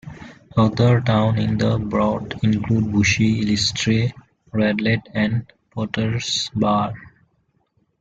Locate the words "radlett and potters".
4.51-6.49